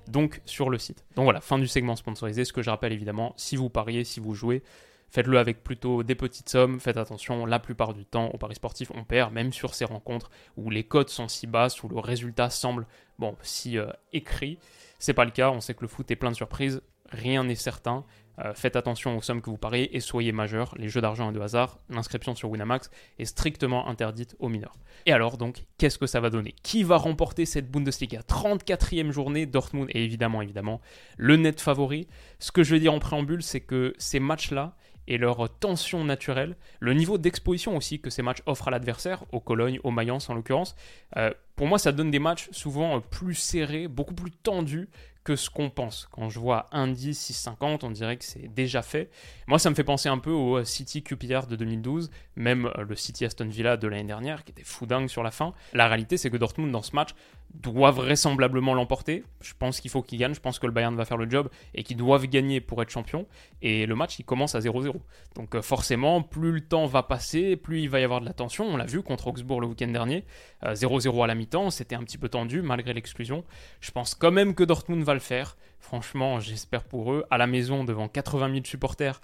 donc 0.08 0.40
sur 0.44 0.70
le 0.70 0.78
site. 0.78 1.04
Donc 1.16 1.24
voilà, 1.24 1.40
fin 1.40 1.58
du 1.58 1.68
segment 1.68 1.96
sponsorisé. 1.96 2.44
Ce 2.44 2.52
que 2.52 2.62
je 2.62 2.70
rappelle 2.70 2.92
évidemment, 2.92 3.34
si 3.36 3.56
vous 3.56 3.70
pariez, 3.70 4.04
si 4.04 4.20
vous 4.20 4.34
jouez, 4.34 4.62
faites-le 5.10 5.38
avec 5.38 5.62
plutôt 5.62 6.02
des 6.02 6.14
petites 6.14 6.48
sommes. 6.48 6.80
Faites 6.80 6.96
attention, 6.96 7.46
la 7.46 7.58
plupart 7.58 7.94
du 7.94 8.04
temps, 8.04 8.28
au 8.28 8.38
paris 8.38 8.56
sportif, 8.56 8.90
on 8.94 9.04
perd, 9.04 9.32
même 9.32 9.52
sur 9.52 9.74
ces 9.74 9.84
rencontres 9.84 10.30
où 10.56 10.70
les 10.70 10.84
cotes 10.84 11.10
sont 11.10 11.28
si 11.28 11.46
basses, 11.46 11.82
où 11.82 11.88
le 11.88 11.98
résultat 11.98 12.50
semble 12.50 12.86
bon 13.18 13.36
si 13.42 13.78
euh, 13.78 13.88
écrit. 14.12 14.58
C'est 14.98 15.14
pas 15.14 15.24
le 15.24 15.30
cas. 15.30 15.50
On 15.50 15.60
sait 15.60 15.74
que 15.74 15.82
le 15.82 15.88
foot 15.88 16.10
est 16.10 16.16
plein 16.16 16.30
de 16.30 16.36
surprises. 16.36 16.82
Rien 17.10 17.44
n'est 17.44 17.54
certain. 17.54 18.04
Euh, 18.40 18.54
faites 18.54 18.76
attention 18.76 19.16
aux 19.16 19.22
sommes 19.22 19.42
que 19.42 19.50
vous 19.50 19.56
pariez 19.56 19.96
et 19.96 20.00
soyez 20.00 20.30
majeur. 20.30 20.74
Les 20.76 20.88
jeux 20.88 21.00
d'argent 21.00 21.30
et 21.30 21.32
de 21.32 21.40
hasard, 21.40 21.80
l'inscription 21.88 22.34
sur 22.36 22.50
Winamax 22.50 22.90
est 23.18 23.24
strictement 23.24 23.88
interdite 23.88 24.36
aux 24.38 24.48
mineurs. 24.48 24.76
Et 25.06 25.12
alors 25.12 25.38
donc, 25.38 25.64
qu'est-ce 25.76 25.98
que 25.98 26.06
ça 26.06 26.20
va 26.20 26.30
donner? 26.30 26.54
Qui 26.62 26.84
va 26.84 26.98
remporter 26.98 27.46
cette 27.46 27.70
Bundesliga? 27.70 28.20
34e 28.20 29.10
journée, 29.10 29.46
Dortmund 29.46 29.88
et 29.90 30.04
évidemment, 30.04 30.42
évidemment, 30.42 30.80
le 31.16 31.36
net 31.36 31.60
favori. 31.60 32.06
Ce 32.38 32.52
que 32.52 32.62
je 32.62 32.74
vais 32.74 32.80
dire 32.80 32.92
en 32.92 33.00
préambule, 33.00 33.42
c'est 33.42 33.60
que 33.60 33.94
ces 33.98 34.20
matchs-là, 34.20 34.76
et 35.08 35.16
leur 35.16 35.48
tension 35.58 36.04
naturelle, 36.04 36.54
le 36.80 36.92
niveau 36.92 37.16
d'exposition 37.16 37.76
aussi 37.76 37.98
que 37.98 38.10
ces 38.10 38.20
matchs 38.20 38.42
offrent 38.44 38.68
à 38.68 38.70
l'adversaire, 38.70 39.24
au 39.32 39.40
Cologne, 39.40 39.80
au 39.82 39.90
Mayence 39.90 40.28
en 40.28 40.34
l'occurrence, 40.34 40.76
euh, 41.16 41.32
pour 41.58 41.66
moi 41.66 41.78
ça 41.78 41.92
donne 41.92 42.10
des 42.10 42.20
matchs 42.20 42.48
souvent 42.52 43.00
plus 43.00 43.34
serrés, 43.34 43.88
beaucoup 43.88 44.14
plus 44.14 44.30
tendus 44.30 44.88
que 45.24 45.36
ce 45.36 45.50
qu'on 45.50 45.70
pense. 45.70 46.08
Quand 46.10 46.30
je 46.30 46.38
vois 46.38 46.66
1-10, 46.72 47.10
6-50, 47.10 47.80
on 47.82 47.90
dirait 47.90 48.16
que 48.16 48.24
c'est 48.24 48.48
déjà 48.48 48.82
fait. 48.82 49.10
Moi, 49.46 49.58
ça 49.58 49.70
me 49.70 49.74
fait 49.74 49.84
penser 49.84 50.08
un 50.08 50.18
peu 50.18 50.30
au 50.30 50.58
euh, 50.58 50.64
City 50.64 51.02
QPR 51.02 51.46
de 51.48 51.56
2012, 51.56 52.10
même 52.36 52.66
euh, 52.66 52.84
le 52.88 52.96
City 52.96 53.24
Aston 53.24 53.48
Villa 53.48 53.76
de 53.76 53.86
l'année 53.88 54.04
dernière, 54.04 54.44
qui 54.44 54.52
était 54.52 54.64
fou 54.64 54.86
dingue 54.86 55.08
sur 55.08 55.22
la 55.22 55.30
fin. 55.30 55.52
La 55.74 55.88
réalité, 55.88 56.16
c'est 56.16 56.30
que 56.30 56.36
Dortmund, 56.36 56.72
dans 56.72 56.82
ce 56.82 56.94
match, 56.94 57.10
doit 57.54 57.90
vraisemblablement 57.90 58.74
l'emporter. 58.74 59.24
Je 59.40 59.52
pense 59.58 59.80
qu'il 59.80 59.90
faut 59.90 60.02
qu'ils 60.02 60.18
gagnent. 60.18 60.34
Je 60.34 60.40
pense 60.40 60.58
que 60.58 60.66
le 60.66 60.72
Bayern 60.72 60.94
va 60.94 61.04
faire 61.04 61.16
le 61.16 61.28
job 61.28 61.48
et 61.74 61.82
qu'ils 61.82 61.96
doivent 61.96 62.26
gagner 62.26 62.60
pour 62.60 62.82
être 62.82 62.90
champion. 62.90 63.26
Et 63.62 63.86
le 63.86 63.94
match, 63.94 64.18
il 64.18 64.24
commence 64.24 64.54
à 64.54 64.60
0-0. 64.60 64.94
Donc 65.34 65.54
euh, 65.54 65.62
forcément, 65.62 66.22
plus 66.22 66.52
le 66.52 66.60
temps 66.60 66.86
va 66.86 67.02
passer, 67.02 67.56
plus 67.56 67.82
il 67.82 67.88
va 67.88 68.00
y 68.00 68.04
avoir 68.04 68.20
de 68.20 68.26
la 68.26 68.32
tension. 68.32 68.66
On 68.66 68.76
l'a 68.76 68.84
vu 68.84 69.02
contre 69.02 69.28
Augsbourg 69.28 69.60
le 69.60 69.66
week-end 69.66 69.88
dernier. 69.88 70.24
0-0 70.64 71.18
euh, 71.18 71.22
à 71.22 71.26
la 71.26 71.34
mi-temps. 71.34 71.70
C'était 71.70 71.94
un 71.94 72.02
petit 72.02 72.18
peu 72.18 72.28
tendu 72.28 72.62
malgré 72.62 72.92
l'exclusion. 72.92 73.44
Je 73.80 73.90
pense 73.90 74.14
quand 74.14 74.32
même 74.32 74.54
que 74.54 74.64
Dortmund 74.64 75.02
va 75.02 75.17
faire. 75.20 75.56
Franchement, 75.80 76.40
j'espère 76.40 76.84
pour 76.84 77.12
eux. 77.12 77.24
À 77.30 77.38
la 77.38 77.46
maison, 77.46 77.84
devant 77.84 78.08
80 78.08 78.52
000 78.52 78.64
supporters. 78.64 79.20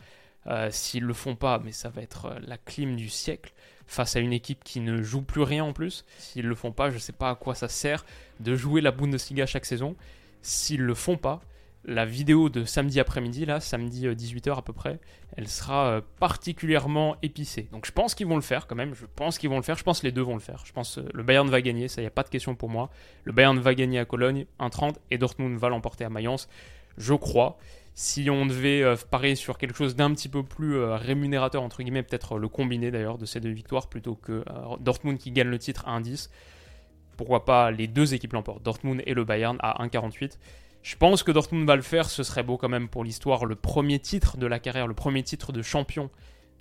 Euh, 0.46 0.68
s'ils 0.70 1.04
le 1.04 1.14
font 1.14 1.36
pas, 1.36 1.58
mais 1.58 1.72
ça 1.72 1.88
va 1.88 2.02
être 2.02 2.36
la 2.46 2.58
clim 2.58 2.96
du 2.96 3.08
siècle 3.08 3.54
face 3.86 4.16
à 4.16 4.20
une 4.20 4.32
équipe 4.32 4.62
qui 4.62 4.80
ne 4.80 5.02
joue 5.02 5.22
plus 5.22 5.42
rien 5.42 5.64
en 5.64 5.72
plus. 5.72 6.04
S'ils 6.18 6.46
le 6.46 6.54
font 6.54 6.72
pas, 6.72 6.90
je 6.90 6.98
sais 6.98 7.12
pas 7.12 7.30
à 7.30 7.34
quoi 7.34 7.54
ça 7.54 7.68
sert 7.68 8.04
de 8.40 8.54
jouer 8.54 8.80
la 8.80 8.90
Bundesliga 8.90 9.46
chaque 9.46 9.64
saison. 9.64 9.96
S'ils 10.42 10.82
le 10.82 10.94
font 10.94 11.16
pas, 11.16 11.40
la 11.86 12.04
vidéo 12.04 12.48
de 12.48 12.64
samedi 12.64 13.00
après-midi, 13.00 13.44
là, 13.44 13.60
samedi 13.60 14.06
18h 14.08 14.48
euh, 14.48 14.54
à 14.54 14.62
peu 14.62 14.72
près, 14.72 14.98
elle 15.36 15.48
sera 15.48 15.86
euh, 15.86 16.00
particulièrement 16.18 17.16
épicée. 17.22 17.68
Donc 17.72 17.86
je 17.86 17.92
pense 17.92 18.14
qu'ils 18.14 18.26
vont 18.26 18.36
le 18.36 18.42
faire 18.42 18.66
quand 18.66 18.74
même, 18.74 18.94
je 18.94 19.04
pense 19.16 19.38
qu'ils 19.38 19.50
vont 19.50 19.56
le 19.56 19.62
faire, 19.62 19.76
je 19.76 19.84
pense 19.84 20.00
que 20.00 20.06
les 20.06 20.12
deux 20.12 20.22
vont 20.22 20.34
le 20.34 20.40
faire. 20.40 20.62
Je 20.66 20.72
pense 20.72 20.96
que 20.96 21.00
euh, 21.00 21.08
le 21.12 21.22
Bayern 21.22 21.48
va 21.48 21.60
gagner, 21.60 21.88
ça, 21.88 22.00
il 22.00 22.04
n'y 22.04 22.08
a 22.08 22.12
pas 22.12 22.22
de 22.22 22.30
question 22.30 22.54
pour 22.54 22.70
moi. 22.70 22.90
Le 23.24 23.32
Bayern 23.32 23.58
va 23.58 23.74
gagner 23.74 23.98
à 23.98 24.04
Cologne, 24.04 24.46
1-30, 24.60 24.94
et 25.10 25.18
Dortmund 25.18 25.58
va 25.58 25.68
l'emporter 25.68 26.04
à 26.04 26.10
Mayence, 26.10 26.48
je 26.96 27.14
crois. 27.14 27.58
Si 27.96 28.28
on 28.28 28.44
devait 28.44 28.82
parier 29.08 29.36
sur 29.36 29.56
quelque 29.56 29.76
chose 29.76 29.94
d'un 29.94 30.12
petit 30.12 30.28
peu 30.28 30.42
plus 30.42 30.82
rémunérateur, 30.82 31.62
entre 31.62 31.80
guillemets, 31.84 32.02
peut-être 32.02 32.38
le 32.38 32.48
combiné 32.48 32.90
d'ailleurs 32.90 33.18
de 33.18 33.24
ces 33.24 33.38
deux 33.38 33.52
victoires 33.52 33.88
plutôt 33.88 34.16
que 34.16 34.44
Dortmund 34.80 35.16
qui 35.16 35.30
gagne 35.30 35.46
le 35.46 35.60
titre 35.60 35.86
à 35.86 36.00
1-10, 36.00 36.28
pourquoi 37.16 37.44
pas 37.44 37.70
les 37.70 37.86
deux 37.86 38.12
équipes 38.12 38.32
l'emportent, 38.32 38.64
Dortmund 38.64 39.00
et 39.06 39.14
le 39.14 39.22
Bayern 39.22 39.58
à 39.60 39.80
1,48. 39.84 40.38
Je 40.84 40.96
pense 40.96 41.22
que 41.22 41.32
Dortmund 41.32 41.66
va 41.66 41.76
le 41.76 41.82
faire, 41.82 42.10
ce 42.10 42.22
serait 42.22 42.42
beau 42.42 42.58
quand 42.58 42.68
même 42.68 42.90
pour 42.90 43.04
l'histoire, 43.04 43.46
le 43.46 43.54
premier 43.54 43.98
titre 43.98 44.36
de 44.36 44.46
la 44.46 44.58
carrière, 44.58 44.86
le 44.86 44.92
premier 44.92 45.22
titre 45.22 45.50
de 45.50 45.62
champion 45.62 46.10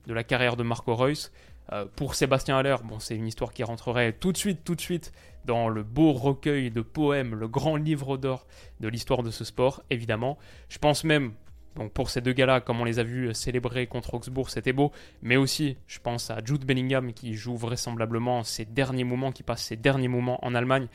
de 0.07 0.13
la 0.13 0.23
carrière 0.23 0.55
de 0.55 0.63
Marco 0.63 0.95
Reus. 0.95 1.33
Euh, 1.73 1.85
pour 1.97 2.15
Sébastien 2.15 2.57
Haller, 2.57 2.77
bon, 2.85 2.99
c'est 2.99 3.17
une 3.17 3.27
histoire 3.27 3.51
qui 3.51 3.63
rentrerait 3.63 4.13
tout 4.13 4.31
de 4.31 4.37
suite, 4.37 4.63
tout 4.63 4.75
de 4.75 4.81
suite 4.81 5.11
dans 5.43 5.67
le 5.67 5.83
beau 5.83 6.13
recueil 6.13 6.71
de 6.71 6.79
poèmes, 6.79 7.35
le 7.35 7.49
grand 7.49 7.75
livre 7.75 8.15
d'or 8.15 8.47
de 8.79 8.87
l'histoire 8.87 9.23
de 9.23 9.29
ce 9.29 9.43
sport, 9.43 9.83
évidemment. 9.89 10.37
Je 10.69 10.77
pense 10.77 11.03
même, 11.03 11.33
donc 11.75 11.91
pour 11.91 12.09
ces 12.09 12.21
deux 12.21 12.31
gars-là, 12.31 12.61
comme 12.61 12.79
on 12.79 12.85
les 12.85 12.99
a 12.99 13.03
vus 13.03 13.33
célébrer 13.33 13.87
contre 13.87 14.13
Augsbourg, 14.13 14.49
c'était 14.49 14.71
beau, 14.71 14.93
mais 15.21 15.35
aussi, 15.35 15.75
je 15.85 15.99
pense 15.99 16.31
à 16.31 16.37
Jude 16.45 16.63
Bellingham 16.63 17.11
qui 17.11 17.33
joue 17.33 17.57
vraisemblablement 17.57 18.45
ses 18.45 18.63
derniers 18.63 19.03
moments, 19.03 19.33
qui 19.33 19.43
passe 19.43 19.63
ses 19.63 19.75
derniers 19.75 20.07
moments 20.07 20.39
en 20.45 20.55
Allemagne, 20.55 20.87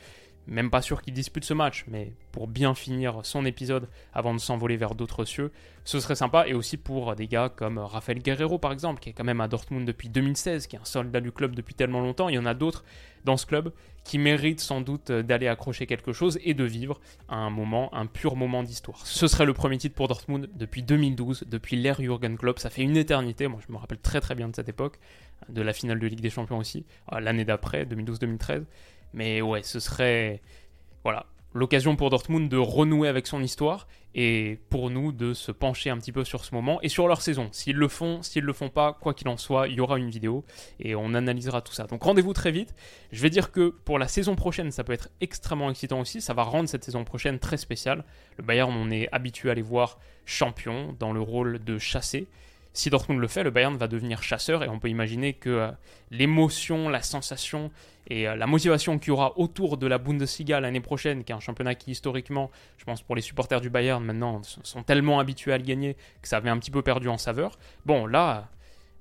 même 0.49 0.69
pas 0.69 0.81
sûr 0.81 1.01
qu'il 1.01 1.13
dispute 1.13 1.45
ce 1.45 1.53
match, 1.53 1.85
mais 1.87 2.13
pour 2.31 2.47
bien 2.47 2.73
finir 2.73 3.19
son 3.23 3.45
épisode 3.45 3.87
avant 4.13 4.33
de 4.33 4.39
s'envoler 4.39 4.77
vers 4.77 4.95
d'autres 4.95 5.25
cieux, 5.25 5.51
ce 5.83 5.99
serait 5.99 6.15
sympa. 6.15 6.47
Et 6.47 6.53
aussi 6.53 6.77
pour 6.77 7.15
des 7.15 7.27
gars 7.27 7.49
comme 7.49 7.77
Rafael 7.77 8.19
Guerrero, 8.19 8.57
par 8.57 8.71
exemple, 8.71 8.99
qui 8.99 9.09
est 9.09 9.13
quand 9.13 9.23
même 9.23 9.41
à 9.41 9.47
Dortmund 9.47 9.85
depuis 9.85 10.09
2016, 10.09 10.67
qui 10.67 10.75
est 10.75 10.79
un 10.79 10.85
soldat 10.85 11.21
du 11.21 11.31
club 11.31 11.55
depuis 11.55 11.75
tellement 11.75 12.01
longtemps. 12.01 12.29
Il 12.29 12.35
y 12.35 12.39
en 12.39 12.45
a 12.45 12.53
d'autres 12.53 12.83
dans 13.25 13.37
ce 13.37 13.45
club 13.45 13.71
qui 14.03 14.17
méritent 14.17 14.61
sans 14.61 14.81
doute 14.81 15.11
d'aller 15.11 15.47
accrocher 15.47 15.85
quelque 15.85 16.13
chose 16.13 16.39
et 16.43 16.53
de 16.53 16.63
vivre 16.63 16.99
un 17.27 17.49
moment, 17.49 17.93
un 17.93 18.05
pur 18.05 18.35
moment 18.35 18.63
d'histoire. 18.63 19.05
Ce 19.05 19.27
serait 19.27 19.45
le 19.45 19.53
premier 19.53 19.77
titre 19.77 19.95
pour 19.95 20.07
Dortmund 20.07 20.49
depuis 20.55 20.83
2012, 20.83 21.43
depuis 21.47 21.75
l'ère 21.75 22.01
Jürgen 22.01 22.37
Klopp. 22.37 22.59
Ça 22.59 22.69
fait 22.69 22.81
une 22.81 22.97
éternité. 22.97 23.47
Moi, 23.47 23.59
je 23.67 23.71
me 23.71 23.77
rappelle 23.77 23.99
très 23.99 24.21
très 24.21 24.35
bien 24.35 24.47
de 24.47 24.55
cette 24.55 24.69
époque, 24.69 24.99
de 25.47 25.61
la 25.61 25.73
finale 25.73 25.99
de 25.99 26.07
Ligue 26.07 26.21
des 26.21 26.29
Champions 26.29 26.57
aussi, 26.57 26.85
l'année 27.11 27.45
d'après, 27.45 27.85
2012-2013. 27.85 28.63
Mais 29.13 29.41
ouais, 29.41 29.63
ce 29.63 29.79
serait 29.79 30.41
voilà 31.03 31.25
l'occasion 31.53 31.95
pour 31.95 32.09
Dortmund 32.09 32.49
de 32.49 32.57
renouer 32.57 33.07
avec 33.07 33.25
son 33.25 33.41
histoire 33.41 33.87
et 34.15 34.59
pour 34.69 34.89
nous 34.89 35.11
de 35.11 35.33
se 35.33 35.51
pencher 35.51 35.89
un 35.89 35.97
petit 35.97 36.11
peu 36.11 36.23
sur 36.23 36.45
ce 36.45 36.53
moment 36.53 36.81
et 36.81 36.89
sur 36.89 37.07
leur 37.07 37.21
saison. 37.21 37.49
S'ils 37.51 37.75
le 37.75 37.87
font, 37.87 38.21
s'ils 38.21 38.43
le 38.43 38.53
font 38.53 38.69
pas, 38.69 38.93
quoi 38.93 39.13
qu'il 39.13 39.27
en 39.27 39.37
soit, 39.37 39.67
il 39.67 39.75
y 39.75 39.81
aura 39.81 39.97
une 39.97 40.09
vidéo 40.09 40.43
et 40.79 40.95
on 40.95 41.13
analysera 41.13 41.61
tout 41.61 41.73
ça. 41.73 41.85
Donc 41.85 42.03
rendez-vous 42.03 42.33
très 42.33 42.51
vite. 42.51 42.75
Je 43.11 43.21
vais 43.21 43.29
dire 43.29 43.51
que 43.51 43.69
pour 43.69 43.99
la 43.99 44.07
saison 44.07 44.35
prochaine, 44.35 44.71
ça 44.71 44.83
peut 44.83 44.93
être 44.93 45.09
extrêmement 45.21 45.69
excitant 45.69 45.99
aussi. 45.99 46.21
Ça 46.21 46.33
va 46.33 46.43
rendre 46.43 46.69
cette 46.69 46.83
saison 46.83 47.03
prochaine 47.03 47.39
très 47.39 47.57
spéciale. 47.57 48.03
Le 48.37 48.43
Bayern, 48.43 48.73
on 48.73 48.91
est 48.91 49.09
habitué 49.11 49.49
à 49.49 49.53
les 49.53 49.61
voir 49.61 49.99
champions 50.25 50.95
dans 50.99 51.13
le 51.13 51.21
rôle 51.21 51.63
de 51.63 51.77
chasser. 51.77 52.27
Si 52.79 52.89
Dortmund 52.89 53.19
le 53.19 53.27
fait, 53.27 53.43
le 53.43 53.51
Bayern 53.51 53.75
va 53.75 53.89
devenir 53.89 54.23
chasseur 54.23 54.63
et 54.63 54.69
on 54.69 54.79
peut 54.79 54.87
imaginer 54.87 55.33
que 55.33 55.49
euh, 55.49 55.71
l'émotion, 56.11 56.87
la 56.87 57.01
sensation 57.01 57.71
et 58.07 58.25
euh, 58.25 58.37
la 58.37 58.47
motivation 58.47 58.97
qu'il 58.99 59.09
y 59.09 59.11
aura 59.11 59.37
autour 59.37 59.75
de 59.75 59.85
la 59.85 59.97
Bundesliga 59.97 60.61
l'année 60.61 60.79
prochaine, 60.79 61.25
qui 61.25 61.33
est 61.33 61.35
un 61.35 61.41
championnat 61.41 61.75
qui 61.75 61.91
historiquement, 61.91 62.49
je 62.77 62.85
pense 62.85 63.01
pour 63.01 63.17
les 63.17 63.21
supporters 63.21 63.59
du 63.59 63.69
Bayern 63.69 64.01
maintenant, 64.01 64.41
sont 64.43 64.83
tellement 64.83 65.19
habitués 65.19 65.51
à 65.51 65.57
le 65.57 65.65
gagner 65.65 65.97
que 66.21 66.29
ça 66.29 66.37
avait 66.37 66.49
un 66.49 66.57
petit 66.57 66.71
peu 66.71 66.81
perdu 66.81 67.09
en 67.09 67.17
saveur. 67.17 67.59
Bon, 67.85 68.05
là, 68.05 68.47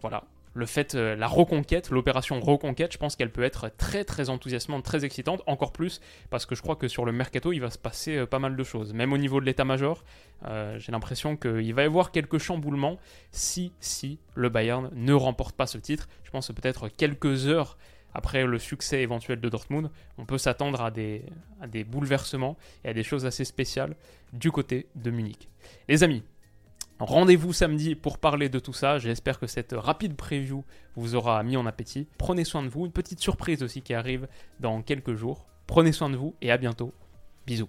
voilà, 0.01 0.25
le 0.59 0.67
fait, 0.67 0.97
euh, 0.97 1.15
la 1.15 1.29
reconquête, 1.29 1.91
l'opération 1.91 2.41
reconquête, 2.41 2.93
je 2.93 2.99
pense 2.99 3.15
qu'elle 3.15 3.31
peut 3.31 3.45
être 3.45 3.71
très 3.77 4.05
très 4.05 4.29
enthousiasmante, 4.29 4.85
très 4.85 5.05
excitante, 5.05 5.41
encore 5.47 5.73
plus 5.73 6.01
parce 6.31 6.47
que 6.47 6.57
je 6.57 6.63
crois 6.63 6.75
que 6.75 6.89
sur 6.89 7.05
le 7.05 7.13
mercato, 7.13 7.53
il 7.53 7.61
va 7.61 7.71
se 7.71 7.79
passer 7.79 8.17
euh, 8.17 8.27
pas 8.27 8.41
mal 8.41 8.57
de 8.57 8.65
choses. 8.65 8.93
Même 8.93 9.13
au 9.13 9.19
niveau 9.19 9.41
de 9.41 9.47
l'état-major, 9.47 10.03
euh, 10.47 10.77
j'ai 10.81 10.91
l'impression 10.91 11.37
qu'il 11.37 11.73
va 11.75 11.83
y 11.83 11.87
avoir 11.87 12.11
quelques 12.11 12.39
chamboulements 12.39 12.99
si, 13.31 13.73
si 13.79 14.19
le 14.35 14.49
Bayern 14.49 14.91
ne 14.95 15.13
remporte 15.13 15.55
pas 15.55 15.69
ce 15.69 15.79
titre. 15.79 16.09
Je 16.25 16.31
pense 16.31 16.49
que 16.49 16.53
peut-être 16.53 16.89
quelques 16.89 17.47
heures 17.47 17.79
après 18.13 18.45
le 18.45 18.59
succès 18.59 19.01
éventuel 19.03 19.41
de 19.41 19.49
Dortmund, 19.49 19.91
on 20.17 20.25
peut 20.25 20.39
s'attendre 20.39 20.81
à 20.81 20.91
des, 20.91 21.23
à 21.61 21.69
des 21.69 21.85
bouleversements 21.85 22.57
et 22.85 22.89
à 22.89 22.95
des 22.95 23.05
choses 23.05 23.27
assez 23.27 23.45
spéciales 23.45 23.95
du 24.33 24.51
côté 24.51 24.89
de 24.97 25.13
Munich. 25.13 25.49
Les 25.89 26.03
amis, 26.03 26.25
Rendez-vous 27.01 27.53
samedi 27.53 27.95
pour 27.95 28.19
parler 28.19 28.49
de 28.49 28.59
tout 28.59 28.73
ça. 28.73 28.99
J'espère 28.99 29.39
que 29.39 29.47
cette 29.47 29.73
rapide 29.73 30.17
preview 30.17 30.65
vous 30.97 31.15
aura 31.15 31.41
mis 31.45 31.57
en 31.57 31.65
appétit. 31.65 32.09
Prenez 32.19 32.45
soin 32.45 32.63
de 32.63 32.69
vous. 32.69 32.87
Une 32.87 32.93
petite 32.93 33.21
surprise 33.21 33.63
aussi 33.63 33.83
qui 33.83 33.95
arrive 33.95 34.27
dans 34.59 34.83
quelques 34.83 35.15
jours. 35.15 35.47
Prenez 35.69 35.93
soin 35.93 36.11
de 36.11 36.17
vous 36.17 36.35
et 36.43 36.51
à 36.51 36.57
bientôt. 36.57 36.93
Bisous. 37.47 37.69